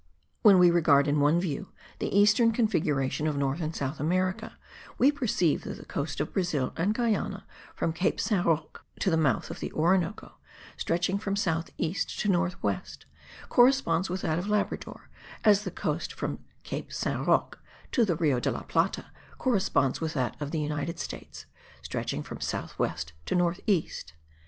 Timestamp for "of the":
9.51-9.71, 20.41-20.59